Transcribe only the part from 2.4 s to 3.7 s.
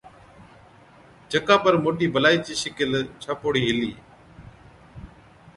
چِي شِگل ڇاپوڙِي